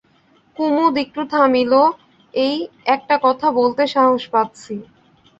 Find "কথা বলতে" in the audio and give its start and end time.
3.23-3.83